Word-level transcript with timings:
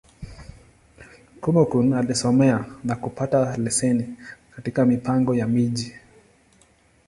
Kúmókụn 1.41 1.87
alisomea, 1.93 2.65
na 2.83 2.95
kupata 2.95 3.55
leseni 3.57 4.17
katika 4.55 4.85
Mipango 4.85 5.35
ya 5.35 5.47
Miji. 5.47 5.93